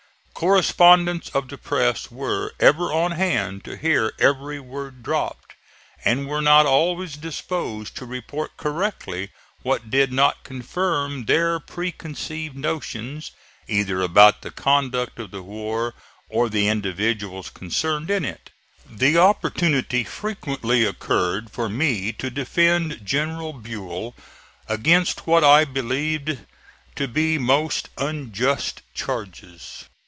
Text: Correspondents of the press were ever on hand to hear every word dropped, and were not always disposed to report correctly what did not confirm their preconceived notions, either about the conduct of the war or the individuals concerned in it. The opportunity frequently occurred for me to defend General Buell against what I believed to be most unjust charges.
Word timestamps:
Correspondents 0.33 1.29
of 1.35 1.49
the 1.49 1.57
press 1.59 2.09
were 2.09 2.51
ever 2.59 2.91
on 2.91 3.11
hand 3.11 3.63
to 3.65 3.77
hear 3.77 4.11
every 4.17 4.59
word 4.59 5.03
dropped, 5.03 5.53
and 6.03 6.27
were 6.27 6.41
not 6.41 6.65
always 6.65 7.15
disposed 7.15 7.95
to 7.97 8.07
report 8.07 8.57
correctly 8.57 9.29
what 9.61 9.91
did 9.91 10.11
not 10.11 10.43
confirm 10.43 11.25
their 11.25 11.59
preconceived 11.59 12.55
notions, 12.57 13.29
either 13.67 14.01
about 14.01 14.41
the 14.41 14.49
conduct 14.49 15.19
of 15.19 15.29
the 15.29 15.43
war 15.43 15.93
or 16.27 16.49
the 16.49 16.67
individuals 16.69 17.51
concerned 17.51 18.09
in 18.09 18.25
it. 18.25 18.49
The 18.89 19.19
opportunity 19.19 20.03
frequently 20.03 20.83
occurred 20.85 21.51
for 21.51 21.69
me 21.69 22.13
to 22.13 22.31
defend 22.31 23.05
General 23.05 23.53
Buell 23.53 24.15
against 24.67 25.27
what 25.27 25.43
I 25.43 25.65
believed 25.65 26.39
to 26.95 27.07
be 27.07 27.37
most 27.37 27.89
unjust 27.99 28.81
charges. 28.95 29.85